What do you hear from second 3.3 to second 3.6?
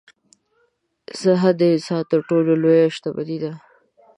ده.